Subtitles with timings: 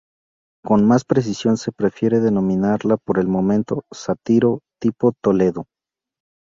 [0.65, 5.67] Con más precisión se prefiere denominarla por el momento "Sátiro tipo Toledo".